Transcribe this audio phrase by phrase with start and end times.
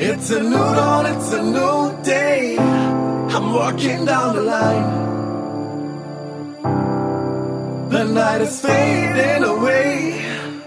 [0.00, 2.56] It's a new dawn, it's a new day.
[2.56, 5.08] I'm walking down the line.
[7.90, 10.20] The night is fading away.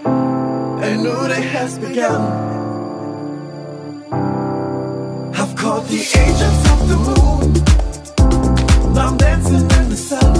[0.04, 2.22] A new day has begun.
[5.32, 7.52] I've caught the agents of the moon.
[8.92, 10.34] Now I'm dancing in the sun.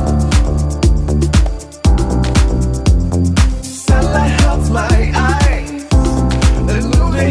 [3.62, 5.70] Sunlight helps my eyes.
[6.68, 7.30] A new day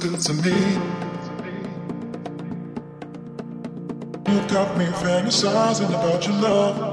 [0.00, 0.52] good to me.
[4.32, 6.87] You got me fantasizing about your love.